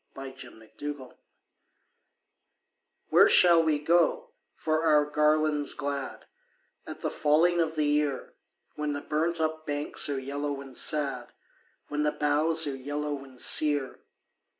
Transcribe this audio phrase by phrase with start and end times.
[0.17, 1.17] A Song of Autumn
[3.09, 6.25] "Where shall we go for our garlands glad
[6.87, 8.33] At the falling of the year,
[8.73, 11.33] When the burnt up banks are yellow and sad,
[11.89, 13.99] When the boughs are yellow and sere?